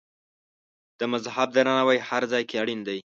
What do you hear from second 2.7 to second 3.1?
دی.